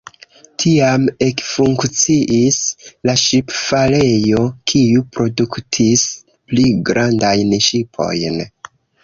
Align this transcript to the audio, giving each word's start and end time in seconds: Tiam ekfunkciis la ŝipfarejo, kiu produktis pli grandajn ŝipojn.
Tiam 0.61 1.03
ekfunkciis 1.25 2.57
la 3.09 3.15
ŝipfarejo, 3.25 4.41
kiu 4.73 5.05
produktis 5.19 6.07
pli 6.49 6.67
grandajn 6.91 7.55
ŝipojn. 7.69 8.43